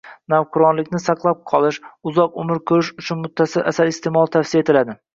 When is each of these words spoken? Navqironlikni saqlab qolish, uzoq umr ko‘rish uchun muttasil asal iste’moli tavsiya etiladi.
Navqironlikni 0.33 1.01
saqlab 1.03 1.43
qolish, 1.53 1.79
uzoq 2.13 2.41
umr 2.47 2.65
ko‘rish 2.73 2.93
uchun 3.05 3.23
muttasil 3.27 3.71
asal 3.77 3.97
iste’moli 3.97 4.37
tavsiya 4.39 4.69
etiladi. 4.69 5.03